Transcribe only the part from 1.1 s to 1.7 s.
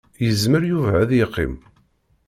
yeqqim.